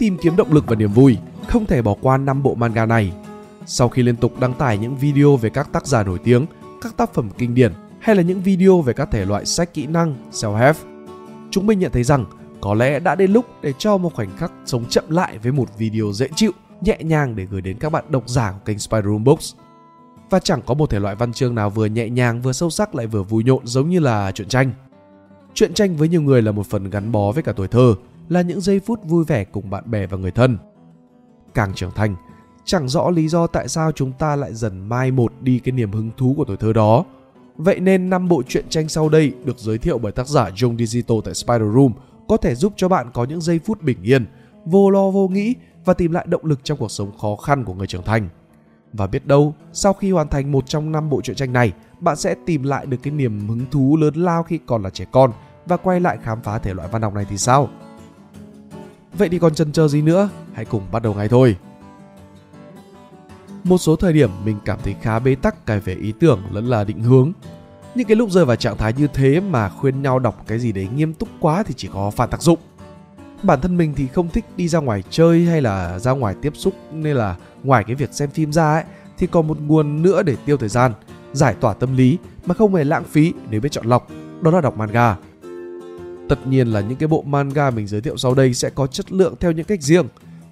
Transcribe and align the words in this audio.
tìm 0.00 0.18
kiếm 0.18 0.36
động 0.36 0.52
lực 0.52 0.64
và 0.66 0.76
niềm 0.76 0.92
vui, 0.92 1.16
không 1.48 1.66
thể 1.66 1.82
bỏ 1.82 1.94
qua 2.00 2.16
năm 2.16 2.42
bộ 2.42 2.54
manga 2.54 2.86
này. 2.86 3.12
Sau 3.66 3.88
khi 3.88 4.02
liên 4.02 4.16
tục 4.16 4.40
đăng 4.40 4.54
tải 4.54 4.78
những 4.78 4.96
video 4.96 5.36
về 5.36 5.50
các 5.50 5.72
tác 5.72 5.86
giả 5.86 6.02
nổi 6.02 6.18
tiếng, 6.24 6.46
các 6.80 6.96
tác 6.96 7.14
phẩm 7.14 7.30
kinh 7.38 7.54
điển 7.54 7.72
hay 8.00 8.16
là 8.16 8.22
những 8.22 8.40
video 8.40 8.80
về 8.80 8.92
các 8.92 9.08
thể 9.10 9.24
loại 9.24 9.46
sách 9.46 9.74
kỹ 9.74 9.86
năng, 9.86 10.14
self-help, 10.32 10.74
chúng 11.50 11.66
mình 11.66 11.78
nhận 11.78 11.92
thấy 11.92 12.04
rằng 12.04 12.24
có 12.60 12.74
lẽ 12.74 13.00
đã 13.00 13.14
đến 13.14 13.32
lúc 13.32 13.46
để 13.62 13.72
cho 13.78 13.96
một 13.96 14.14
khoảnh 14.14 14.36
khắc 14.36 14.52
sống 14.66 14.84
chậm 14.84 15.04
lại 15.08 15.38
với 15.38 15.52
một 15.52 15.78
video 15.78 16.12
dễ 16.12 16.28
chịu, 16.34 16.52
nhẹ 16.80 16.98
nhàng 17.00 17.36
để 17.36 17.46
gửi 17.50 17.60
đến 17.60 17.78
các 17.78 17.92
bạn 17.92 18.04
độc 18.08 18.28
giả 18.28 18.52
của 18.52 18.60
kênh 18.64 18.78
Spider 18.78 19.04
Room 19.04 19.24
Books. 19.24 19.54
Và 20.30 20.38
chẳng 20.38 20.62
có 20.66 20.74
một 20.74 20.90
thể 20.90 21.00
loại 21.00 21.14
văn 21.14 21.32
chương 21.32 21.54
nào 21.54 21.70
vừa 21.70 21.86
nhẹ 21.86 22.08
nhàng 22.08 22.42
vừa 22.42 22.52
sâu 22.52 22.70
sắc 22.70 22.94
lại 22.94 23.06
vừa 23.06 23.22
vui 23.22 23.44
nhộn 23.44 23.66
giống 23.66 23.90
như 23.90 23.98
là 23.98 24.32
truyện 24.32 24.48
tranh. 24.48 24.72
Truyện 25.54 25.74
tranh 25.74 25.96
với 25.96 26.08
nhiều 26.08 26.22
người 26.22 26.42
là 26.42 26.52
một 26.52 26.66
phần 26.66 26.90
gắn 26.90 27.12
bó 27.12 27.32
với 27.32 27.42
cả 27.42 27.52
tuổi 27.52 27.68
thơ, 27.68 27.94
là 28.30 28.42
những 28.42 28.60
giây 28.60 28.80
phút 28.80 29.00
vui 29.04 29.24
vẻ 29.24 29.44
cùng 29.44 29.70
bạn 29.70 29.90
bè 29.90 30.06
và 30.06 30.16
người 30.16 30.30
thân. 30.30 30.58
Càng 31.54 31.74
trưởng 31.74 31.90
thành, 31.90 32.16
chẳng 32.64 32.88
rõ 32.88 33.10
lý 33.10 33.28
do 33.28 33.46
tại 33.46 33.68
sao 33.68 33.92
chúng 33.92 34.12
ta 34.12 34.36
lại 34.36 34.54
dần 34.54 34.88
mai 34.88 35.10
một 35.10 35.32
đi 35.40 35.58
cái 35.58 35.72
niềm 35.72 35.92
hứng 35.92 36.10
thú 36.16 36.34
của 36.36 36.44
tuổi 36.44 36.56
thơ 36.56 36.72
đó. 36.72 37.04
Vậy 37.56 37.80
nên 37.80 38.10
năm 38.10 38.28
bộ 38.28 38.42
truyện 38.48 38.64
tranh 38.68 38.88
sau 38.88 39.08
đây 39.08 39.32
được 39.44 39.58
giới 39.58 39.78
thiệu 39.78 39.98
bởi 39.98 40.12
tác 40.12 40.28
giả 40.28 40.48
John 40.48 40.86
Digital 40.86 41.18
tại 41.24 41.34
Spider 41.34 41.74
Room 41.74 41.92
có 42.28 42.36
thể 42.36 42.54
giúp 42.54 42.72
cho 42.76 42.88
bạn 42.88 43.10
có 43.14 43.24
những 43.24 43.40
giây 43.40 43.58
phút 43.58 43.82
bình 43.82 44.02
yên, 44.02 44.26
vô 44.64 44.90
lo 44.90 45.10
vô 45.10 45.28
nghĩ 45.28 45.54
và 45.84 45.94
tìm 45.94 46.12
lại 46.12 46.26
động 46.28 46.44
lực 46.44 46.60
trong 46.64 46.78
cuộc 46.78 46.90
sống 46.90 47.18
khó 47.18 47.36
khăn 47.36 47.64
của 47.64 47.74
người 47.74 47.86
trưởng 47.86 48.04
thành. 48.04 48.28
Và 48.92 49.06
biết 49.06 49.26
đâu, 49.26 49.54
sau 49.72 49.92
khi 49.92 50.10
hoàn 50.10 50.28
thành 50.28 50.52
một 50.52 50.66
trong 50.66 50.92
năm 50.92 51.10
bộ 51.10 51.20
truyện 51.20 51.36
tranh 51.36 51.52
này, 51.52 51.72
bạn 52.00 52.16
sẽ 52.16 52.34
tìm 52.46 52.62
lại 52.62 52.86
được 52.86 52.96
cái 53.02 53.12
niềm 53.12 53.48
hứng 53.48 53.64
thú 53.70 53.96
lớn 54.00 54.14
lao 54.14 54.42
khi 54.42 54.58
còn 54.66 54.82
là 54.82 54.90
trẻ 54.90 55.04
con 55.12 55.32
và 55.66 55.76
quay 55.76 56.00
lại 56.00 56.18
khám 56.22 56.42
phá 56.42 56.58
thể 56.58 56.74
loại 56.74 56.88
văn 56.88 57.02
học 57.02 57.14
này 57.14 57.26
thì 57.30 57.38
sao? 57.38 57.68
Vậy 59.20 59.28
thì 59.28 59.38
còn 59.38 59.54
chần 59.54 59.72
chờ 59.72 59.88
gì 59.88 60.02
nữa? 60.02 60.28
Hãy 60.52 60.64
cùng 60.64 60.82
bắt 60.92 61.02
đầu 61.02 61.14
ngay 61.14 61.28
thôi. 61.28 61.56
Một 63.64 63.78
số 63.78 63.96
thời 63.96 64.12
điểm 64.12 64.30
mình 64.44 64.58
cảm 64.64 64.78
thấy 64.84 64.96
khá 65.02 65.18
bế 65.18 65.34
tắc 65.34 65.66
cả 65.66 65.80
về 65.84 65.94
ý 65.94 66.12
tưởng 66.20 66.42
lẫn 66.50 66.66
là 66.66 66.84
định 66.84 67.02
hướng. 67.02 67.32
Những 67.94 68.06
cái 68.06 68.16
lúc 68.16 68.30
rơi 68.30 68.44
vào 68.44 68.56
trạng 68.56 68.76
thái 68.76 68.92
như 68.92 69.06
thế 69.06 69.40
mà 69.40 69.68
khuyên 69.68 70.02
nhau 70.02 70.18
đọc 70.18 70.44
cái 70.46 70.58
gì 70.58 70.72
đấy 70.72 70.88
nghiêm 70.94 71.14
túc 71.14 71.28
quá 71.40 71.62
thì 71.62 71.74
chỉ 71.76 71.88
có 71.92 72.10
phản 72.10 72.30
tác 72.30 72.42
dụng. 72.42 72.58
Bản 73.42 73.60
thân 73.60 73.76
mình 73.76 73.94
thì 73.96 74.06
không 74.06 74.28
thích 74.28 74.44
đi 74.56 74.68
ra 74.68 74.78
ngoài 74.78 75.02
chơi 75.10 75.44
hay 75.44 75.62
là 75.62 75.98
ra 75.98 76.12
ngoài 76.12 76.34
tiếp 76.42 76.52
xúc 76.56 76.74
nên 76.92 77.16
là 77.16 77.36
ngoài 77.62 77.84
cái 77.86 77.96
việc 77.96 78.12
xem 78.12 78.30
phim 78.30 78.52
ra 78.52 78.72
ấy 78.72 78.84
thì 79.18 79.26
còn 79.26 79.48
một 79.48 79.58
nguồn 79.60 80.02
nữa 80.02 80.22
để 80.22 80.36
tiêu 80.46 80.56
thời 80.56 80.68
gian, 80.68 80.92
giải 81.32 81.54
tỏa 81.60 81.74
tâm 81.74 81.96
lý 81.96 82.18
mà 82.46 82.54
không 82.54 82.74
hề 82.74 82.84
lãng 82.84 83.04
phí 83.04 83.32
nếu 83.50 83.60
biết 83.60 83.72
chọn 83.72 83.86
lọc, 83.86 84.08
đó 84.42 84.50
là 84.50 84.60
đọc 84.60 84.76
manga. 84.76 85.16
Tất 86.30 86.46
nhiên 86.46 86.68
là 86.68 86.80
những 86.80 86.98
cái 86.98 87.08
bộ 87.08 87.22
manga 87.22 87.70
mình 87.70 87.86
giới 87.86 88.00
thiệu 88.00 88.16
sau 88.16 88.34
đây 88.34 88.54
sẽ 88.54 88.70
có 88.70 88.86
chất 88.86 89.12
lượng 89.12 89.34
theo 89.40 89.52
những 89.52 89.64
cách 89.64 89.82
riêng. 89.82 90.06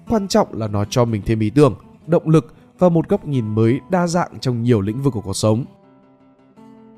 Quan 0.07 0.27
trọng 0.27 0.47
là 0.53 0.67
nó 0.67 0.85
cho 0.85 1.05
mình 1.05 1.21
thêm 1.25 1.39
ý 1.39 1.49
tưởng, 1.49 1.75
động 2.07 2.29
lực 2.29 2.53
và 2.79 2.89
một 2.89 3.09
góc 3.09 3.27
nhìn 3.27 3.55
mới 3.55 3.79
đa 3.89 4.07
dạng 4.07 4.39
trong 4.39 4.63
nhiều 4.63 4.81
lĩnh 4.81 5.01
vực 5.01 5.13
của 5.13 5.21
cuộc 5.21 5.35
sống. 5.35 5.65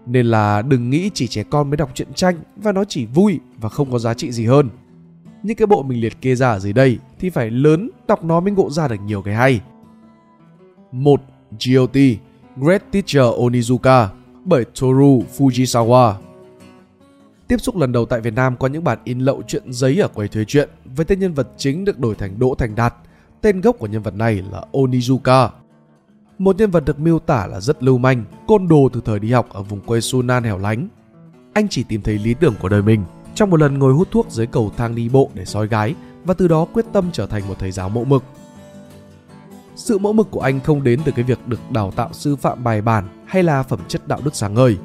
Nên 0.05 0.25
là 0.25 0.61
đừng 0.61 0.89
nghĩ 0.89 1.09
chỉ 1.13 1.27
trẻ 1.27 1.43
con 1.43 1.69
mới 1.69 1.77
đọc 1.77 1.91
truyện 1.93 2.13
tranh 2.15 2.35
và 2.55 2.71
nó 2.71 2.83
chỉ 2.83 3.05
vui 3.05 3.39
và 3.57 3.69
không 3.69 3.91
có 3.91 3.99
giá 3.99 4.13
trị 4.13 4.31
gì 4.31 4.45
hơn. 4.45 4.69
Những 5.43 5.57
cái 5.57 5.65
bộ 5.65 5.83
mình 5.83 6.01
liệt 6.01 6.21
kê 6.21 6.35
ra 6.35 6.49
ở 6.49 6.59
dưới 6.59 6.73
đây 6.73 6.97
thì 7.19 7.29
phải 7.29 7.49
lớn 7.49 7.89
đọc 8.07 8.23
nó 8.23 8.39
mới 8.39 8.51
ngộ 8.51 8.69
ra 8.69 8.87
được 8.87 9.01
nhiều 9.05 9.21
cái 9.21 9.35
hay. 9.35 9.61
1. 10.91 11.21
GOT 11.51 11.97
Great 12.55 12.91
Teacher 12.91 13.25
Onizuka 13.37 14.07
bởi 14.45 14.65
Toru 14.65 15.23
Fujisawa 15.37 16.13
Tiếp 17.51 17.61
xúc 17.61 17.77
lần 17.77 17.91
đầu 17.91 18.05
tại 18.05 18.21
Việt 18.21 18.33
Nam 18.33 18.57
có 18.57 18.67
những 18.67 18.83
bản 18.83 18.97
in 19.03 19.19
lậu 19.19 19.41
chuyện 19.47 19.63
giấy 19.73 19.99
ở 19.99 20.07
quầy 20.07 20.27
thuế 20.27 20.45
chuyện 20.45 20.69
với 20.95 21.05
tên 21.05 21.19
nhân 21.19 21.33
vật 21.33 21.47
chính 21.57 21.85
được 21.85 21.99
đổi 21.99 22.15
thành 22.15 22.39
Đỗ 22.39 22.55
Thành 22.55 22.75
Đạt. 22.75 22.93
Tên 23.41 23.61
gốc 23.61 23.75
của 23.79 23.87
nhân 23.87 24.01
vật 24.01 24.15
này 24.15 24.43
là 24.51 24.63
Onizuka. 24.71 25.49
Một 26.37 26.55
nhân 26.55 26.71
vật 26.71 26.85
được 26.85 26.99
miêu 26.99 27.19
tả 27.19 27.47
là 27.47 27.59
rất 27.59 27.83
lưu 27.83 27.97
manh, 27.97 28.23
côn 28.47 28.67
đồ 28.67 28.89
từ 28.93 29.01
thời 29.05 29.19
đi 29.19 29.31
học 29.31 29.49
ở 29.49 29.63
vùng 29.63 29.79
quê 29.81 30.01
Sunan 30.01 30.43
hẻo 30.43 30.57
lánh. 30.57 30.87
Anh 31.53 31.67
chỉ 31.67 31.83
tìm 31.83 32.01
thấy 32.01 32.17
lý 32.17 32.33
tưởng 32.33 32.55
của 32.61 32.69
đời 32.69 32.81
mình 32.81 33.03
trong 33.35 33.49
một 33.49 33.59
lần 33.59 33.79
ngồi 33.79 33.93
hút 33.93 34.07
thuốc 34.11 34.27
dưới 34.29 34.47
cầu 34.47 34.71
thang 34.77 34.95
đi 34.95 35.09
bộ 35.09 35.29
để 35.33 35.45
soi 35.45 35.67
gái 35.67 35.95
và 36.23 36.33
từ 36.33 36.47
đó 36.47 36.65
quyết 36.73 36.85
tâm 36.93 37.09
trở 37.13 37.25
thành 37.25 37.47
một 37.47 37.55
thầy 37.59 37.71
giáo 37.71 37.89
mẫu 37.89 38.05
mực. 38.05 38.23
Sự 39.75 39.97
mẫu 39.97 40.13
mực 40.13 40.31
của 40.31 40.41
anh 40.41 40.59
không 40.59 40.83
đến 40.83 40.99
từ 41.05 41.11
cái 41.11 41.23
việc 41.23 41.47
được 41.47 41.71
đào 41.71 41.91
tạo 41.91 42.09
sư 42.11 42.35
phạm 42.35 42.63
bài 42.63 42.81
bản 42.81 43.07
hay 43.25 43.43
là 43.43 43.63
phẩm 43.63 43.79
chất 43.87 44.07
đạo 44.07 44.19
đức 44.23 44.35
sáng 44.35 44.53
ngời. 44.53 44.77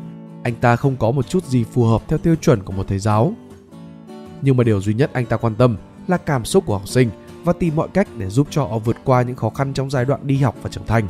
Anh 0.47 0.55
ta 0.55 0.77
không 0.77 0.97
có 0.97 1.11
một 1.11 1.29
chút 1.29 1.45
gì 1.45 1.65
phù 1.65 1.85
hợp 1.85 2.03
theo 2.09 2.19
tiêu 2.19 2.37
chuẩn 2.37 2.63
của 2.63 2.73
một 2.73 2.89
thầy 2.89 2.99
giáo. 2.99 3.33
Nhưng 4.43 4.57
mà 4.57 4.65
điều 4.65 4.81
duy 4.81 4.95
nhất 4.95 5.11
anh 5.13 5.27
ta 5.27 5.37
quan 5.37 5.55
tâm 5.55 5.77
là 6.09 6.17
cảm 6.17 6.45
xúc 6.45 6.67
của 6.67 6.79
học 6.79 6.89
sinh 6.89 7.11
và 7.45 7.53
tìm 7.53 7.77
mọi 7.77 7.89
cách 7.89 8.09
để 8.19 8.29
giúp 8.29 8.47
cho 8.51 8.65
họ 8.65 8.79
vượt 8.79 8.97
qua 9.05 9.23
những 9.23 9.37
khó 9.37 9.51
khăn 9.51 9.73
trong 9.73 9.91
giai 9.91 10.05
đoạn 10.05 10.27
đi 10.27 10.37
học 10.37 10.57
và 10.63 10.71
trưởng 10.71 10.87
thành. 10.87 11.09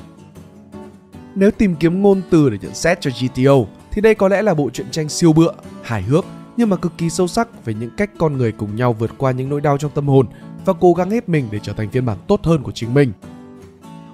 Nếu 1.34 1.50
tìm 1.50 1.76
kiếm 1.76 2.02
ngôn 2.02 2.22
từ 2.30 2.50
để 2.50 2.58
nhận 2.62 2.74
xét 2.74 3.00
cho 3.00 3.10
GTO 3.10 3.54
thì 3.90 4.02
đây 4.02 4.14
có 4.14 4.28
lẽ 4.28 4.42
là 4.42 4.54
bộ 4.54 4.70
truyện 4.70 4.90
tranh 4.90 5.08
siêu 5.08 5.32
bựa, 5.32 5.52
hài 5.82 6.02
hước 6.02 6.24
nhưng 6.56 6.70
mà 6.70 6.76
cực 6.76 6.92
kỳ 6.98 7.10
sâu 7.10 7.26
sắc 7.26 7.64
về 7.64 7.74
những 7.74 7.90
cách 7.96 8.10
con 8.18 8.36
người 8.36 8.52
cùng 8.52 8.76
nhau 8.76 8.92
vượt 8.92 9.10
qua 9.18 9.32
những 9.32 9.48
nỗi 9.48 9.60
đau 9.60 9.78
trong 9.78 9.90
tâm 9.94 10.08
hồn 10.08 10.26
và 10.64 10.72
cố 10.80 10.94
gắng 10.94 11.10
hết 11.10 11.28
mình 11.28 11.48
để 11.50 11.58
trở 11.62 11.72
thành 11.72 11.90
phiên 11.90 12.06
bản 12.06 12.18
tốt 12.26 12.40
hơn 12.44 12.62
của 12.62 12.72
chính 12.72 12.94
mình. 12.94 13.12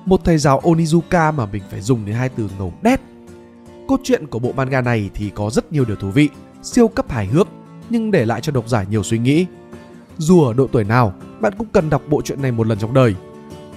Một 0.05 0.21
thầy 0.25 0.39
giáo 0.39 0.61
Onizuka 0.61 1.33
mà 1.33 1.47
mình 1.47 1.63
phải 1.71 1.81
dùng 1.81 2.07
đến 2.07 2.15
hai 2.15 2.29
từ 2.29 2.51
ngầu 2.59 2.73
đét 2.83 3.01
cốt 3.89 4.01
truyện 4.05 4.27
của 4.27 4.39
bộ 4.39 4.53
manga 4.53 4.81
này 4.81 5.11
thì 5.15 5.31
có 5.31 5.51
rất 5.51 5.73
nhiều 5.73 5.85
điều 5.85 5.97
thú 5.97 6.11
vị, 6.11 6.29
siêu 6.63 6.89
cấp 6.89 7.11
hài 7.11 7.27
hước 7.27 7.49
nhưng 7.91 8.11
để 8.11 8.25
lại 8.25 8.41
cho 8.41 8.53
độc 8.53 8.69
giả 8.69 8.83
nhiều 8.83 9.03
suy 9.03 9.19
nghĩ. 9.19 9.47
Dù 10.19 10.45
ở 10.45 10.55
độ 10.55 10.67
tuổi 10.73 10.85
nào, 10.85 11.15
bạn 11.41 11.53
cũng 11.59 11.69
cần 11.73 11.91
đọc 11.91 12.03
bộ 12.09 12.23
truyện 12.23 12.43
này 12.43 12.53
một 12.53 12.67
lần 12.67 12.79
trong 12.79 12.95
đời. 12.95 13.15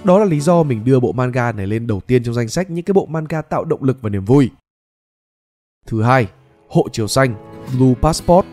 Đó 0.04 0.18
là 0.18 0.24
lý 0.24 0.40
do 0.40 0.62
mình 0.62 0.84
đưa 0.84 1.00
bộ 1.00 1.12
manga 1.12 1.52
này 1.52 1.66
lên 1.66 1.86
đầu 1.86 2.00
tiên 2.00 2.24
trong 2.24 2.34
danh 2.34 2.48
sách 2.48 2.70
những 2.70 2.84
cái 2.84 2.92
bộ 2.92 3.06
manga 3.06 3.42
tạo 3.42 3.64
động 3.64 3.84
lực 3.84 4.02
và 4.02 4.10
niềm 4.10 4.24
vui. 4.24 4.50
Thứ 5.86 6.02
hai, 6.02 6.28
Hộ 6.68 6.88
chiếu 6.92 7.08
xanh 7.08 7.34
Blue 7.76 7.94
Passport 8.02 8.46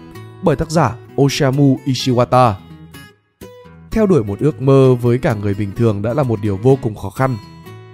bởi 0.44 0.56
tác 0.56 0.72
giả 0.72 0.96
Oshamu 1.22 1.78
Ishiwata. 1.86 2.54
Theo 3.92 4.08
đuổi 4.08 4.24
một 4.24 4.40
ước 4.40 4.62
mơ 4.62 4.96
với 5.02 5.18
cả 5.18 5.34
người 5.34 5.54
bình 5.54 5.72
thường 5.76 6.02
đã 6.02 6.14
là 6.14 6.24
một 6.24 6.40
điều 6.42 6.58
vô 6.58 6.78
cùng 6.82 6.96
khó 6.96 7.10
khăn. 7.10 7.38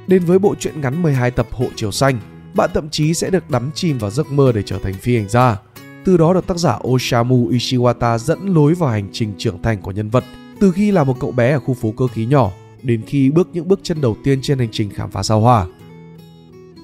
Đến 0.08 0.24
với 0.26 0.40
bộ 0.40 0.56
truyện 0.60 0.82
ngắn 0.82 1.02
12 1.02 1.32
tập 1.32 1.48
Hộ 1.52 1.66
chiếu 1.76 1.92
xanh, 1.92 2.20
bạn 2.56 2.70
thậm 2.74 2.90
chí 2.90 3.14
sẽ 3.14 3.30
được 3.30 3.50
đắm 3.50 3.72
chìm 3.76 3.98
vào 3.98 4.12
giấc 4.12 4.32
mơ 4.32 4.52
để 4.52 4.64
trở 4.66 4.80
thành 4.80 4.94
phi 4.94 5.18
hành 5.18 5.30
gia. 5.30 5.58
Từ 6.06 6.18
đó 6.18 6.34
được 6.34 6.48
tác 6.48 6.58
giả 6.58 6.80
Oshamu 6.88 7.50
Ishiwata 7.50 8.18
dẫn 8.18 8.54
lối 8.54 8.74
vào 8.74 8.90
hành 8.90 9.10
trình 9.12 9.34
trưởng 9.38 9.62
thành 9.62 9.82
của 9.82 9.92
nhân 9.92 10.10
vật 10.10 10.24
từ 10.60 10.72
khi 10.72 10.92
là 10.92 11.04
một 11.04 11.20
cậu 11.20 11.32
bé 11.32 11.52
ở 11.52 11.60
khu 11.60 11.74
phố 11.74 11.92
cơ 11.92 12.08
khí 12.08 12.26
nhỏ 12.26 12.52
đến 12.82 13.02
khi 13.08 13.32
bước 13.32 13.50
những 13.54 13.68
bước 13.68 13.80
chân 13.84 14.02
đầu 14.02 14.18
tiên 14.24 14.42
trên 14.42 14.60
hành 14.60 14.70
trình 14.72 14.90
khám 14.90 15.12
phá 15.12 15.24
sao 15.24 15.42
hỏa. 15.42 15.68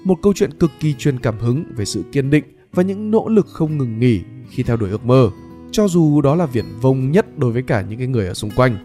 Một 0.04 0.16
câu 0.22 0.34
chuyện 0.34 0.58
cực 0.60 0.72
kỳ 0.80 0.94
truyền 0.94 1.20
cảm 1.20 1.40
hứng 1.40 1.64
về 1.76 1.86
sự 1.86 2.04
kiên 2.12 2.30
định 2.30 2.44
và 2.74 2.84
những 2.84 3.12
nỗ 3.12 3.28
lực 3.28 3.48
không 3.48 3.78
ngừng 3.78 4.00
nghỉ 4.00 4.22
khi 4.50 4.64
theo 4.64 4.78
đuổi 4.78 4.90
ước 4.90 5.06
mơ, 5.06 5.30
cho 5.72 5.88
dù 5.88 6.22
đó 6.22 6.36
là 6.36 6.46
viển 6.46 6.66
vông 6.82 7.12
nhất 7.12 7.38
đối 7.38 7.52
với 7.52 7.62
cả 7.62 7.82
những 7.82 8.00
cái 8.00 8.08
người 8.08 8.28
ở 8.28 8.34
xung 8.34 8.52
quanh. 8.56 8.78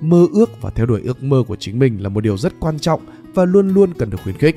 Mơ 0.00 0.26
ước 0.32 0.62
và 0.62 0.70
theo 0.70 0.86
đuổi 0.86 1.00
ước 1.04 1.22
mơ 1.22 1.42
của 1.48 1.56
chính 1.56 1.78
mình 1.78 2.02
là 2.02 2.08
một 2.08 2.20
điều 2.20 2.36
rất 2.36 2.52
quan 2.60 2.78
trọng 2.78 3.00
và 3.34 3.44
luôn 3.44 3.68
luôn 3.68 3.94
cần 3.98 4.10
được 4.10 4.18
khuyến 4.22 4.36
khích. 4.36 4.56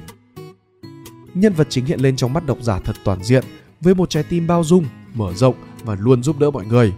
Nhân 1.34 1.54
vật 1.54 1.68
chính 1.70 1.86
hiện 1.86 2.00
lên 2.00 2.16
trong 2.16 2.34
mắt 2.34 2.46
độc 2.46 2.58
giả 2.62 2.80
thật 2.80 2.96
toàn 3.04 3.24
diện 3.24 3.44
với 3.82 3.96
một 3.96 4.10
trái 4.10 4.24
tim 4.24 4.48
bao 4.48 4.64
dung, 4.64 4.86
mở 5.14 5.34
rộng 5.34 5.56
và 5.84 5.96
luôn 6.00 6.24
giúp 6.24 6.40
đỡ 6.40 6.52
mọi 6.52 6.66
người. 6.66 6.94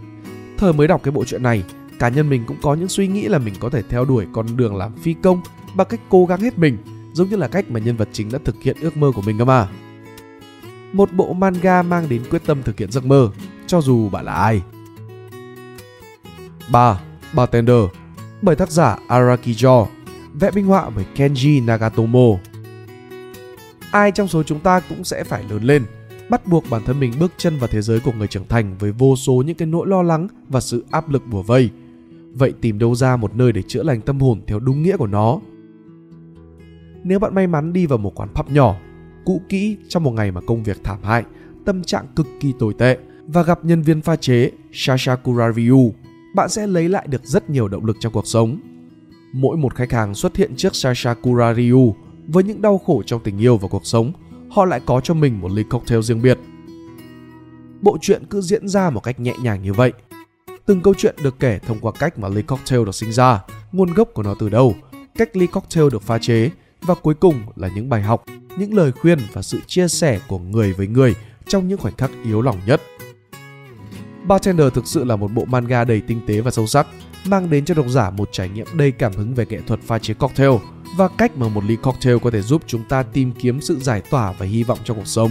Thời 0.58 0.72
mới 0.72 0.88
đọc 0.88 1.00
cái 1.04 1.12
bộ 1.12 1.24
truyện 1.24 1.42
này, 1.42 1.64
cá 1.98 2.08
nhân 2.08 2.30
mình 2.30 2.44
cũng 2.46 2.56
có 2.62 2.74
những 2.74 2.88
suy 2.88 3.08
nghĩ 3.08 3.28
là 3.28 3.38
mình 3.38 3.54
có 3.60 3.70
thể 3.70 3.82
theo 3.88 4.04
đuổi 4.04 4.26
con 4.32 4.46
đường 4.56 4.76
làm 4.76 4.96
phi 4.96 5.14
công 5.22 5.42
bằng 5.74 5.86
cách 5.90 6.00
cố 6.08 6.26
gắng 6.26 6.40
hết 6.40 6.58
mình, 6.58 6.78
giống 7.12 7.28
như 7.28 7.36
là 7.36 7.48
cách 7.48 7.70
mà 7.70 7.80
nhân 7.80 7.96
vật 7.96 8.08
chính 8.12 8.32
đã 8.32 8.38
thực 8.44 8.56
hiện 8.62 8.76
ước 8.80 8.96
mơ 8.96 9.12
của 9.14 9.22
mình 9.22 9.38
cơ 9.38 9.44
mà 9.44 9.68
một 10.92 11.12
bộ 11.12 11.32
manga 11.32 11.82
mang 11.82 12.08
đến 12.08 12.22
quyết 12.30 12.42
tâm 12.46 12.62
thực 12.62 12.78
hiện 12.78 12.90
giấc 12.90 13.04
mơ, 13.04 13.30
cho 13.66 13.80
dù 13.80 14.08
bạn 14.08 14.24
là 14.24 14.32
ai. 14.32 14.62
3. 16.72 17.00
Bartender 17.32 17.84
bởi 18.42 18.56
tác 18.56 18.70
giả 18.70 18.98
Araki 19.08 19.46
Jo, 19.46 19.86
vẽ 20.32 20.50
minh 20.50 20.66
họa 20.66 20.90
bởi 20.90 21.04
Kenji 21.16 21.64
Nagatomo. 21.64 22.38
Ai 23.90 24.12
trong 24.12 24.28
số 24.28 24.42
chúng 24.42 24.60
ta 24.60 24.80
cũng 24.80 25.04
sẽ 25.04 25.24
phải 25.24 25.44
lớn 25.50 25.62
lên, 25.62 25.84
bắt 26.28 26.46
buộc 26.46 26.64
bản 26.70 26.82
thân 26.84 27.00
mình 27.00 27.12
bước 27.20 27.32
chân 27.36 27.58
vào 27.58 27.68
thế 27.68 27.82
giới 27.82 28.00
của 28.00 28.12
người 28.12 28.26
trưởng 28.26 28.48
thành 28.48 28.76
với 28.78 28.92
vô 28.92 29.16
số 29.16 29.42
những 29.46 29.56
cái 29.56 29.68
nỗi 29.68 29.86
lo 29.86 30.02
lắng 30.02 30.28
và 30.48 30.60
sự 30.60 30.84
áp 30.90 31.08
lực 31.08 31.22
bùa 31.26 31.42
vây. 31.42 31.70
Vậy 32.32 32.52
tìm 32.60 32.78
đâu 32.78 32.94
ra 32.94 33.16
một 33.16 33.34
nơi 33.34 33.52
để 33.52 33.62
chữa 33.62 33.82
lành 33.82 34.00
tâm 34.00 34.20
hồn 34.20 34.40
theo 34.46 34.60
đúng 34.60 34.82
nghĩa 34.82 34.96
của 34.96 35.06
nó? 35.06 35.40
Nếu 37.04 37.18
bạn 37.18 37.34
may 37.34 37.46
mắn 37.46 37.72
đi 37.72 37.86
vào 37.86 37.98
một 37.98 38.14
quán 38.14 38.28
pub 38.34 38.50
nhỏ 38.50 38.76
cũ 39.24 39.40
kỹ 39.48 39.76
trong 39.88 40.04
một 40.04 40.10
ngày 40.10 40.30
mà 40.30 40.40
công 40.40 40.62
việc 40.62 40.84
thảm 40.84 40.98
hại, 41.02 41.24
tâm 41.64 41.82
trạng 41.84 42.06
cực 42.16 42.26
kỳ 42.40 42.52
tồi 42.58 42.74
tệ 42.74 42.98
và 43.26 43.42
gặp 43.42 43.64
nhân 43.64 43.82
viên 43.82 44.00
pha 44.00 44.16
chế 44.16 44.50
Sasha 44.72 45.16
Ryu, 45.56 45.94
bạn 46.34 46.48
sẽ 46.48 46.66
lấy 46.66 46.88
lại 46.88 47.06
được 47.06 47.24
rất 47.24 47.50
nhiều 47.50 47.68
động 47.68 47.84
lực 47.84 47.96
trong 48.00 48.12
cuộc 48.12 48.26
sống. 48.26 48.60
Mỗi 49.32 49.56
một 49.56 49.74
khách 49.74 49.92
hàng 49.92 50.14
xuất 50.14 50.36
hiện 50.36 50.56
trước 50.56 50.74
Sasha 50.74 51.14
Ryu 51.56 51.94
với 52.32 52.44
những 52.44 52.62
đau 52.62 52.78
khổ 52.78 53.02
trong 53.06 53.22
tình 53.22 53.38
yêu 53.38 53.56
và 53.56 53.68
cuộc 53.68 53.86
sống, 53.86 54.12
họ 54.50 54.64
lại 54.64 54.80
có 54.86 55.00
cho 55.00 55.14
mình 55.14 55.40
một 55.40 55.50
ly 55.52 55.62
cocktail 55.62 56.00
riêng 56.00 56.22
biệt. 56.22 56.38
Bộ 57.80 57.98
truyện 58.00 58.22
cứ 58.30 58.40
diễn 58.40 58.68
ra 58.68 58.90
một 58.90 59.00
cách 59.00 59.20
nhẹ 59.20 59.34
nhàng 59.42 59.62
như 59.62 59.72
vậy. 59.72 59.92
Từng 60.66 60.82
câu 60.82 60.94
chuyện 60.94 61.14
được 61.22 61.38
kể 61.40 61.58
thông 61.66 61.78
qua 61.80 61.92
cách 61.98 62.18
mà 62.18 62.28
ly 62.28 62.42
cocktail 62.42 62.84
được 62.84 62.94
sinh 62.94 63.12
ra 63.12 63.40
nguồn 63.72 63.92
gốc 63.92 64.08
của 64.14 64.22
nó 64.22 64.34
từ 64.38 64.48
đâu, 64.48 64.74
cách 65.14 65.36
ly 65.36 65.46
cocktail 65.46 65.88
được 65.92 66.02
pha 66.02 66.18
chế 66.18 66.50
và 66.82 66.94
cuối 66.94 67.14
cùng 67.14 67.42
là 67.56 67.68
những 67.74 67.88
bài 67.88 68.02
học, 68.02 68.24
những 68.58 68.74
lời 68.74 68.92
khuyên 68.92 69.18
và 69.32 69.42
sự 69.42 69.60
chia 69.66 69.88
sẻ 69.88 70.20
của 70.28 70.38
người 70.38 70.72
với 70.72 70.86
người 70.86 71.14
trong 71.48 71.68
những 71.68 71.78
khoảnh 71.78 71.96
khắc 71.96 72.10
yếu 72.24 72.42
lòng 72.42 72.56
nhất. 72.66 72.80
Bartender 74.26 74.72
thực 74.72 74.86
sự 74.86 75.04
là 75.04 75.16
một 75.16 75.32
bộ 75.32 75.44
manga 75.44 75.84
đầy 75.84 76.00
tinh 76.00 76.20
tế 76.26 76.40
và 76.40 76.50
sâu 76.50 76.66
sắc, 76.66 76.86
mang 77.24 77.50
đến 77.50 77.64
cho 77.64 77.74
độc 77.74 77.86
giả 77.88 78.10
một 78.10 78.28
trải 78.32 78.48
nghiệm 78.48 78.66
đầy 78.74 78.92
cảm 78.92 79.12
hứng 79.12 79.34
về 79.34 79.46
nghệ 79.46 79.60
thuật 79.66 79.80
pha 79.80 79.98
chế 79.98 80.14
cocktail 80.14 80.50
và 80.96 81.08
cách 81.08 81.36
mà 81.36 81.48
một 81.48 81.64
ly 81.64 81.76
cocktail 81.76 82.16
có 82.22 82.30
thể 82.30 82.42
giúp 82.42 82.62
chúng 82.66 82.84
ta 82.88 83.02
tìm 83.02 83.32
kiếm 83.38 83.60
sự 83.60 83.78
giải 83.80 84.02
tỏa 84.10 84.32
và 84.32 84.46
hy 84.46 84.62
vọng 84.62 84.78
trong 84.84 84.96
cuộc 84.96 85.06
sống. 85.06 85.30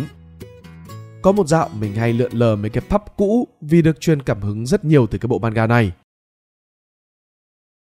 Có 1.21 1.31
một 1.31 1.47
dạo 1.47 1.69
mình 1.79 1.95
hay 1.95 2.13
lượn 2.13 2.31
lờ 2.33 2.55
mấy 2.55 2.69
cái 2.69 2.83
pub 2.89 3.01
cũ 3.17 3.47
vì 3.61 3.81
được 3.81 4.01
truyền 4.01 4.21
cảm 4.21 4.41
hứng 4.41 4.65
rất 4.65 4.85
nhiều 4.85 5.07
từ 5.07 5.17
cái 5.17 5.27
bộ 5.27 5.39
manga 5.39 5.67
này. 5.67 5.91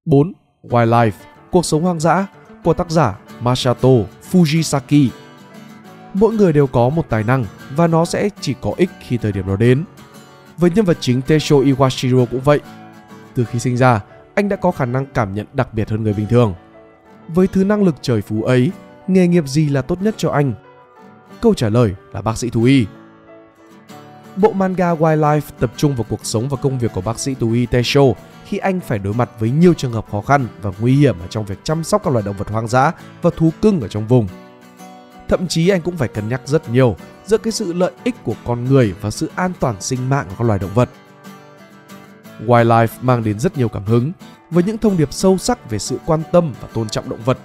4. 0.06 0.34
Wildlife, 0.64 1.12
cuộc 1.52 1.66
sống 1.66 1.84
hoang 1.84 2.00
dã 2.00 2.28
của 2.64 2.74
tác 2.74 2.92
giả 2.92 3.20
Masato 3.42 3.90
Fujisaki. 4.32 5.10
Mỗi 6.14 6.34
người 6.34 6.54
đều 6.54 6.68
có 6.68 6.90
một 6.90 7.10
tài 7.10 7.24
năng 7.24 7.46
và 7.76 7.88
nó 7.88 8.06
sẽ 8.06 8.30
chỉ 8.42 8.56
có 8.62 8.74
ích 8.78 8.90
khi 9.00 9.18
thời 9.18 9.32
điểm 9.32 9.48
đó 9.48 9.56
đến. 9.56 9.84
Với 10.58 10.72
nhân 10.76 10.86
vật 10.86 10.98
chính 11.00 11.22
Teisho 11.22 11.56
Iwashiro 11.56 12.26
cũng 12.26 12.42
vậy. 12.42 12.60
Từ 13.36 13.46
khi 13.46 13.60
sinh 13.60 13.78
ra, 13.78 14.02
anh 14.36 14.50
đã 14.50 14.56
có 14.56 14.72
khả 14.72 14.86
năng 14.86 15.06
cảm 15.06 15.34
nhận 15.34 15.46
đặc 15.54 15.74
biệt 15.74 15.90
hơn 15.90 16.04
người 16.04 16.14
bình 16.14 16.28
thường. 16.30 16.54
Với 17.34 17.48
thứ 17.48 17.64
năng 17.64 17.84
lực 17.84 17.96
trời 18.02 18.22
phú 18.22 18.44
ấy, 18.44 18.72
nghề 19.08 19.28
nghiệp 19.28 19.48
gì 19.48 19.70
là 19.70 19.82
tốt 19.82 20.02
nhất 20.02 20.16
cho 20.18 20.30
anh? 20.30 20.54
Câu 21.42 21.54
trả 21.54 21.70
lời 21.70 21.96
là 22.14 22.22
bác 22.22 22.38
sĩ 22.38 22.50
thú 22.50 22.64
y. 22.64 22.86
Bộ 24.36 24.52
manga 24.52 24.94
Wildlife 24.94 25.42
tập 25.60 25.72
trung 25.78 25.96
vào 25.96 26.06
cuộc 26.10 26.26
sống 26.26 26.50
và 26.50 26.58
công 26.62 26.80
việc 26.80 26.92
của 26.94 27.02
bác 27.02 27.20
sĩ 27.20 27.36
thú 27.36 27.52
y 27.52 27.66
Teisho 27.66 28.02
khi 28.46 28.58
anh 28.58 28.80
phải 28.80 29.00
đối 29.00 29.14
mặt 29.14 29.30
với 29.40 29.52
nhiều 29.52 29.74
trường 29.74 29.92
hợp 29.92 30.06
khó 30.12 30.22
khăn 30.22 30.48
và 30.62 30.72
nguy 30.80 30.96
hiểm 30.96 31.20
ở 31.20 31.28
trong 31.28 31.46
việc 31.46 31.60
chăm 31.64 31.84
sóc 31.84 32.04
các 32.04 32.14
loài 32.14 32.26
động 32.26 32.38
vật 32.38 32.50
hoang 32.50 32.68
dã 32.68 32.92
và 33.22 33.30
thú 33.38 33.52
cưng 33.62 33.82
ở 33.82 33.88
trong 33.88 34.08
vùng. 34.08 34.28
Thậm 35.28 35.48
chí 35.48 35.70
anh 35.70 35.82
cũng 35.82 35.98
phải 35.98 36.08
cân 36.08 36.30
nhắc 36.30 36.42
rất 36.46 36.70
nhiều 36.70 36.96
giữa 37.26 37.38
cái 37.38 37.52
sự 37.52 37.74
lợi 37.74 37.92
ích 38.04 38.16
của 38.24 38.36
con 38.46 38.66
người 38.66 38.94
và 39.02 39.12
sự 39.12 39.30
an 39.36 39.52
toàn 39.60 39.76
sinh 39.82 40.10
mạng 40.10 40.26
của 40.30 40.36
các 40.40 40.46
loài 40.46 40.60
động 40.60 40.74
vật. 40.74 40.90
Wildlife 42.46 42.88
mang 43.02 43.24
đến 43.24 43.40
rất 43.40 43.58
nhiều 43.58 43.70
cảm 43.70 43.84
hứng 43.86 44.12
với 44.52 44.64
những 44.64 44.78
thông 44.78 44.98
điệp 44.98 45.14
sâu 45.14 45.38
sắc 45.38 45.70
về 45.70 45.80
sự 45.80 46.00
quan 46.06 46.22
tâm 46.32 46.54
và 46.62 46.68
tôn 46.74 46.90
trọng 46.90 47.10
động 47.10 47.24
vật, 47.26 47.38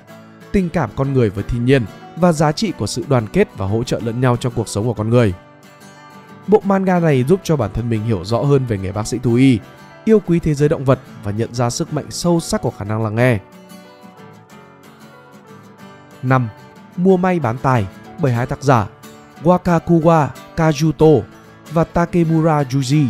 tình 0.52 0.70
cảm 0.70 0.90
con 0.96 1.12
người 1.12 1.30
với 1.30 1.44
thiên 1.44 1.64
nhiên 1.64 1.84
và 2.16 2.32
giá 2.32 2.52
trị 2.52 2.72
của 2.78 2.86
sự 2.86 3.04
đoàn 3.08 3.26
kết 3.26 3.48
và 3.56 3.66
hỗ 3.66 3.84
trợ 3.84 4.00
lẫn 4.04 4.20
nhau 4.20 4.36
trong 4.36 4.52
cuộc 4.56 4.68
sống 4.68 4.84
của 4.84 4.94
con 4.94 5.10
người. 5.10 5.34
Bộ 6.46 6.62
manga 6.64 7.00
này 7.00 7.24
giúp 7.28 7.40
cho 7.42 7.56
bản 7.56 7.70
thân 7.74 7.90
mình 7.90 8.04
hiểu 8.04 8.24
rõ 8.24 8.38
hơn 8.38 8.66
về 8.66 8.78
nghề 8.78 8.92
bác 8.92 9.06
sĩ 9.06 9.18
thú 9.18 9.34
y, 9.34 9.58
yêu 10.04 10.20
quý 10.26 10.38
thế 10.38 10.54
giới 10.54 10.68
động 10.68 10.84
vật 10.84 10.98
và 11.24 11.30
nhận 11.30 11.54
ra 11.54 11.70
sức 11.70 11.92
mạnh 11.92 12.06
sâu 12.10 12.40
sắc 12.40 12.62
của 12.62 12.72
khả 12.78 12.84
năng 12.84 13.02
lắng 13.02 13.14
nghe. 13.14 13.38
5. 16.22 16.48
Mua 16.96 17.16
may 17.16 17.40
bán 17.40 17.58
tài 17.58 17.86
bởi 18.20 18.32
hai 18.32 18.46
tác 18.46 18.62
giả 18.62 18.86
Wakakuwa 19.42 20.28
Kajuto 20.56 21.22
và 21.72 21.84
Takemura 21.84 22.62
Yuji. 22.62 23.06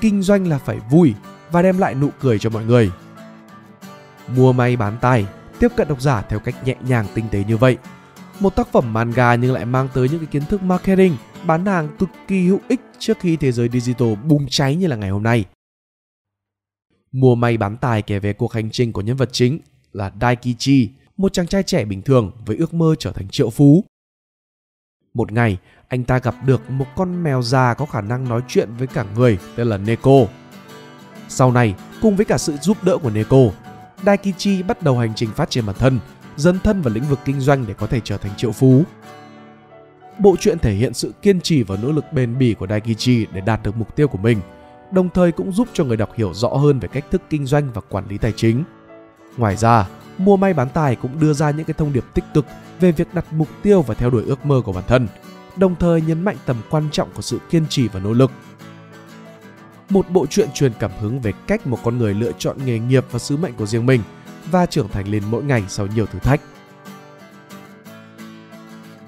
Kinh 0.00 0.22
doanh 0.22 0.48
là 0.48 0.58
phải 0.58 0.78
vui 0.90 1.14
và 1.52 1.62
đem 1.62 1.78
lại 1.78 1.94
nụ 1.94 2.08
cười 2.20 2.38
cho 2.38 2.50
mọi 2.50 2.64
người. 2.64 2.90
Mua 4.36 4.52
may 4.52 4.76
bán 4.76 4.96
tài, 5.00 5.26
tiếp 5.58 5.68
cận 5.76 5.88
độc 5.88 6.00
giả 6.00 6.22
theo 6.22 6.38
cách 6.38 6.54
nhẹ 6.64 6.74
nhàng 6.86 7.06
tinh 7.14 7.24
tế 7.30 7.44
như 7.48 7.56
vậy. 7.56 7.78
Một 8.40 8.56
tác 8.56 8.68
phẩm 8.72 8.92
manga 8.92 9.34
nhưng 9.34 9.52
lại 9.52 9.64
mang 9.64 9.88
tới 9.94 10.08
những 10.08 10.18
cái 10.18 10.26
kiến 10.26 10.42
thức 10.48 10.62
marketing, 10.62 11.16
bán 11.46 11.66
hàng 11.66 11.88
cực 11.98 12.08
kỳ 12.28 12.46
hữu 12.46 12.60
ích 12.68 12.80
trước 12.98 13.18
khi 13.20 13.36
thế 13.36 13.52
giới 13.52 13.68
digital 13.68 14.14
bùng 14.14 14.46
cháy 14.48 14.76
như 14.76 14.86
là 14.86 14.96
ngày 14.96 15.10
hôm 15.10 15.22
nay. 15.22 15.44
Mua 17.12 17.34
may 17.34 17.56
bán 17.56 17.76
tài 17.76 18.02
kể 18.02 18.18
về 18.18 18.32
cuộc 18.32 18.52
hành 18.52 18.70
trình 18.70 18.92
của 18.92 19.00
nhân 19.00 19.16
vật 19.16 19.28
chính 19.32 19.58
là 19.92 20.12
Daikichi, 20.20 20.88
một 21.16 21.32
chàng 21.32 21.46
trai 21.46 21.62
trẻ 21.62 21.84
bình 21.84 22.02
thường 22.02 22.32
với 22.46 22.56
ước 22.56 22.74
mơ 22.74 22.94
trở 22.98 23.12
thành 23.12 23.28
triệu 23.28 23.50
phú. 23.50 23.84
Một 25.14 25.32
ngày, 25.32 25.58
anh 25.88 26.04
ta 26.04 26.18
gặp 26.18 26.34
được 26.46 26.70
một 26.70 26.86
con 26.96 27.22
mèo 27.22 27.42
già 27.42 27.74
có 27.74 27.86
khả 27.86 28.00
năng 28.00 28.28
nói 28.28 28.42
chuyện 28.48 28.68
với 28.78 28.86
cả 28.86 29.04
người 29.14 29.38
tên 29.56 29.66
là 29.66 29.76
Neko. 29.76 30.26
Sau 31.32 31.52
này, 31.52 31.74
cùng 32.02 32.16
với 32.16 32.24
cả 32.24 32.38
sự 32.38 32.56
giúp 32.56 32.84
đỡ 32.84 32.98
của 32.98 33.10
Neko, 33.10 33.40
Daikichi 34.04 34.62
bắt 34.62 34.82
đầu 34.82 34.98
hành 34.98 35.14
trình 35.14 35.30
phát 35.36 35.50
triển 35.50 35.66
bản 35.66 35.76
thân, 35.78 35.98
dấn 36.36 36.58
thân 36.58 36.82
vào 36.82 36.94
lĩnh 36.94 37.04
vực 37.04 37.18
kinh 37.24 37.40
doanh 37.40 37.66
để 37.66 37.74
có 37.74 37.86
thể 37.86 38.00
trở 38.04 38.16
thành 38.16 38.32
triệu 38.36 38.52
phú. 38.52 38.82
Bộ 40.18 40.36
truyện 40.40 40.58
thể 40.58 40.72
hiện 40.72 40.94
sự 40.94 41.12
kiên 41.22 41.40
trì 41.40 41.62
và 41.62 41.76
nỗ 41.82 41.92
lực 41.92 42.04
bền 42.12 42.38
bỉ 42.38 42.54
của 42.54 42.66
Daikichi 42.66 43.26
để 43.32 43.40
đạt 43.40 43.62
được 43.62 43.76
mục 43.76 43.96
tiêu 43.96 44.08
của 44.08 44.18
mình, 44.18 44.40
đồng 44.92 45.08
thời 45.10 45.32
cũng 45.32 45.52
giúp 45.52 45.68
cho 45.72 45.84
người 45.84 45.96
đọc 45.96 46.10
hiểu 46.14 46.34
rõ 46.34 46.48
hơn 46.48 46.78
về 46.78 46.88
cách 46.88 47.04
thức 47.10 47.22
kinh 47.30 47.46
doanh 47.46 47.72
và 47.72 47.80
quản 47.88 48.08
lý 48.08 48.18
tài 48.18 48.32
chính. 48.32 48.64
Ngoài 49.36 49.56
ra, 49.56 49.88
mua 50.18 50.36
may 50.36 50.54
bán 50.54 50.68
tài 50.68 50.96
cũng 50.96 51.20
đưa 51.20 51.32
ra 51.32 51.50
những 51.50 51.66
cái 51.66 51.74
thông 51.78 51.92
điệp 51.92 52.04
tích 52.14 52.24
cực 52.34 52.46
về 52.80 52.92
việc 52.92 53.14
đặt 53.14 53.24
mục 53.32 53.48
tiêu 53.62 53.82
và 53.82 53.94
theo 53.94 54.10
đuổi 54.10 54.24
ước 54.26 54.46
mơ 54.46 54.62
của 54.64 54.72
bản 54.72 54.84
thân, 54.86 55.08
đồng 55.56 55.74
thời 55.76 56.00
nhấn 56.00 56.22
mạnh 56.22 56.36
tầm 56.46 56.56
quan 56.70 56.88
trọng 56.92 57.08
của 57.14 57.22
sự 57.22 57.38
kiên 57.50 57.66
trì 57.68 57.88
và 57.88 58.00
nỗ 58.00 58.12
lực. 58.12 58.30
Một 59.90 60.10
bộ 60.10 60.26
truyện 60.26 60.48
truyền 60.54 60.72
cảm 60.78 60.90
hứng 61.00 61.20
về 61.20 61.32
cách 61.46 61.66
một 61.66 61.78
con 61.82 61.98
người 61.98 62.14
lựa 62.14 62.32
chọn 62.38 62.56
nghề 62.64 62.78
nghiệp 62.78 63.04
và 63.10 63.18
sứ 63.18 63.36
mệnh 63.36 63.54
của 63.54 63.66
riêng 63.66 63.86
mình 63.86 64.00
và 64.50 64.66
trưởng 64.66 64.88
thành 64.88 65.08
lên 65.08 65.22
mỗi 65.30 65.42
ngày 65.42 65.64
sau 65.68 65.86
nhiều 65.86 66.06
thử 66.06 66.18
thách. 66.18 66.40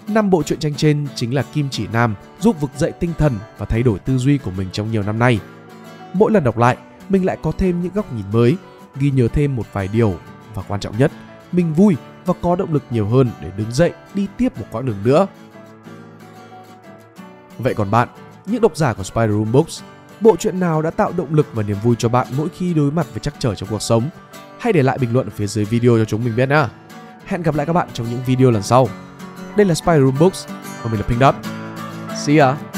Năm 0.09 0.31
bộ 0.31 0.43
truyện 0.43 0.59
tranh 0.59 0.75
trên 0.75 1.07
chính 1.15 1.35
là 1.35 1.43
kim 1.43 1.69
chỉ 1.71 1.87
nam 1.93 2.15
giúp 2.41 2.61
vực 2.61 2.71
dậy 2.77 2.93
tinh 2.93 3.13
thần 3.19 3.33
và 3.59 3.67
thay 3.67 3.83
đổi 3.83 3.99
tư 3.99 4.19
duy 4.19 4.39
của 4.39 4.51
mình 4.51 4.69
trong 4.73 4.91
nhiều 4.91 5.03
năm 5.03 5.19
nay. 5.19 5.41
Mỗi 6.13 6.33
lần 6.33 6.45
đọc 6.45 6.59
lại, 6.59 6.77
mình 7.09 7.25
lại 7.25 7.39
có 7.43 7.53
thêm 7.59 7.83
những 7.83 7.93
góc 7.95 8.13
nhìn 8.13 8.25
mới, 8.33 8.57
ghi 8.97 9.11
nhớ 9.11 9.29
thêm 9.29 9.57
một 9.57 9.67
vài 9.73 9.89
điều 9.89 10.15
và 10.55 10.63
quan 10.69 10.81
trọng 10.81 10.99
nhất, 10.99 11.13
mình 11.53 11.75
vui 11.75 11.97
và 12.27 12.35
có 12.43 12.57
động 12.57 12.73
lực 12.73 12.83
nhiều 12.91 13.07
hơn 13.07 13.31
để 13.43 13.51
đứng 13.57 13.73
dậy 13.73 13.93
đi 14.15 14.27
tiếp 14.37 14.59
một 14.59 14.67
quãng 14.71 14.87
đường 14.87 14.99
nữa. 15.05 15.27
Vậy 17.59 17.75
còn 17.75 17.91
bạn, 17.91 18.09
những 18.47 18.61
độc 18.63 18.77
giả 18.77 18.93
của 18.93 19.03
Spider 19.03 19.31
Room 19.31 19.53
Books, 19.53 19.83
bộ 20.23 20.37
truyện 20.37 20.61
nào 20.61 20.83
đã 20.83 20.91
tạo 20.91 21.13
động 21.17 21.35
lực 21.35 21.47
và 21.53 21.63
niềm 21.63 21.77
vui 21.83 21.97
cho 21.99 22.09
bạn 22.09 22.27
mỗi 22.37 22.49
khi 22.49 22.75
đối 22.75 22.91
mặt 22.91 23.07
với 23.13 23.21
trắc 23.21 23.35
trở 23.39 23.55
trong 23.55 23.69
cuộc 23.69 23.83
sống? 23.83 24.11
Hãy 24.59 24.73
để 24.73 24.83
lại 24.83 24.99
bình 24.99 25.13
luận 25.13 25.27
ở 25.27 25.33
phía 25.37 25.47
dưới 25.47 25.65
video 25.65 25.99
cho 25.99 26.05
chúng 26.05 26.25
mình 26.25 26.37
biết 26.37 26.49
nhé. 26.49 26.65
Hẹn 27.27 27.43
gặp 27.43 27.55
lại 27.55 27.67
các 27.67 27.73
bạn 27.73 27.89
trong 27.93 28.11
những 28.11 28.21
video 28.27 28.51
lần 28.51 28.63
sau. 28.63 28.89
Đây 29.57 29.67
là 29.67 29.75
Spider 29.75 30.03
Room 30.03 30.19
Books 30.19 30.47
và 30.83 30.91
mình 30.91 31.01
là 31.01 31.07
Pink 31.07 31.21
Dot. 31.21 31.35
See 32.17 32.39
ya! 32.39 32.72